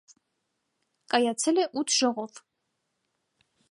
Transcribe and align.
Կայացել 1.15 1.61
է 1.67 1.69
ութ 1.83 1.97
ժողով։ 1.99 2.45